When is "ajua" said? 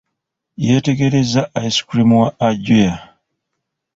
2.47-2.93